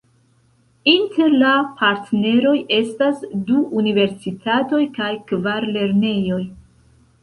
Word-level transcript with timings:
Inter 0.93 1.35
la 1.41 1.51
partneroj 1.83 2.55
estas 2.79 3.23
du 3.53 3.61
universitatoj 3.85 4.85
kaj 5.01 5.15
kvar 5.33 5.73
lernejoj. 5.79 6.45